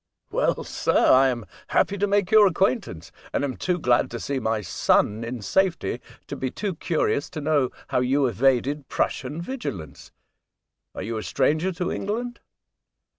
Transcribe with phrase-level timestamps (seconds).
[0.31, 3.77] I London, 25" Well, sir, I am happy to make your acquaintance, and am too
[3.77, 8.25] glad to see my son in safety to be too curious to know how you
[8.25, 10.11] evaded Prussian vigilance.
[10.95, 12.39] Are you a stranger to England?"